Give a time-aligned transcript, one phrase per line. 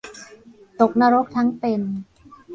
[0.79, 1.81] ตกนรกทั้งเป็น